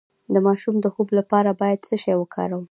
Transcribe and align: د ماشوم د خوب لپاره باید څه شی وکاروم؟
د 0.33 0.35
ماشوم 0.47 0.75
د 0.81 0.85
خوب 0.93 1.07
لپاره 1.19 1.49
باید 1.61 1.79
څه 1.87 1.95
شی 2.03 2.13
وکاروم؟ 2.17 2.59